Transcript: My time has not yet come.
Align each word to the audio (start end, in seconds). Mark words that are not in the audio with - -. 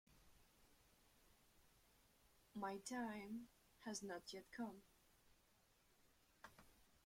My 2.55 2.77
time 2.79 3.49
has 3.85 4.01
not 4.01 4.33
yet 4.33 4.45
come. 4.51 4.81